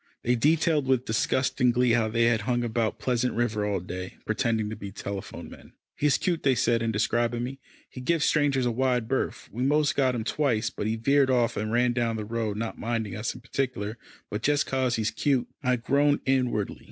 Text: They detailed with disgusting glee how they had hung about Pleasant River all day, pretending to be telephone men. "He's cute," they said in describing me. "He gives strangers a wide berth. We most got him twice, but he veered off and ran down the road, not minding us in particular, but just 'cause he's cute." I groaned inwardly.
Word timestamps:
They 0.23 0.35
detailed 0.35 0.87
with 0.87 1.05
disgusting 1.05 1.69
glee 1.71 1.91
how 1.91 2.07
they 2.07 2.23
had 2.23 2.41
hung 2.41 2.63
about 2.63 2.97
Pleasant 2.97 3.35
River 3.35 3.63
all 3.67 3.79
day, 3.79 4.17
pretending 4.25 4.67
to 4.71 4.75
be 4.75 4.91
telephone 4.91 5.47
men. 5.47 5.73
"He's 5.95 6.17
cute," 6.17 6.41
they 6.41 6.55
said 6.55 6.81
in 6.81 6.91
describing 6.91 7.43
me. 7.43 7.59
"He 7.87 8.01
gives 8.01 8.25
strangers 8.25 8.65
a 8.65 8.71
wide 8.71 9.07
berth. 9.07 9.47
We 9.51 9.61
most 9.61 9.95
got 9.95 10.15
him 10.15 10.23
twice, 10.23 10.71
but 10.71 10.87
he 10.87 10.95
veered 10.95 11.29
off 11.29 11.55
and 11.55 11.71
ran 11.71 11.93
down 11.93 12.15
the 12.15 12.25
road, 12.25 12.57
not 12.57 12.79
minding 12.79 13.15
us 13.15 13.35
in 13.35 13.41
particular, 13.41 13.99
but 14.31 14.41
just 14.41 14.65
'cause 14.65 14.95
he's 14.95 15.11
cute." 15.11 15.47
I 15.61 15.75
groaned 15.75 16.21
inwardly. 16.25 16.79